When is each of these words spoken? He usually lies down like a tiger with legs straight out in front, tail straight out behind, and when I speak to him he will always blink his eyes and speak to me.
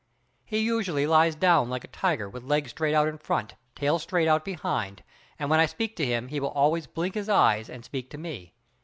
He 0.43 0.57
usually 0.57 1.05
lies 1.05 1.35
down 1.35 1.69
like 1.69 1.83
a 1.83 1.87
tiger 1.87 2.27
with 2.27 2.41
legs 2.41 2.71
straight 2.71 2.95
out 2.95 3.07
in 3.07 3.19
front, 3.19 3.53
tail 3.75 3.99
straight 3.99 4.27
out 4.27 4.43
behind, 4.43 5.03
and 5.37 5.47
when 5.47 5.59
I 5.59 5.67
speak 5.67 5.95
to 5.97 6.05
him 6.07 6.29
he 6.29 6.39
will 6.39 6.49
always 6.49 6.87
blink 6.87 7.13
his 7.13 7.29
eyes 7.29 7.69
and 7.69 7.85
speak 7.85 8.09
to 8.09 8.17
me. 8.17 8.55